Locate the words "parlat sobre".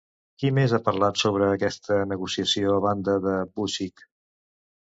0.87-1.49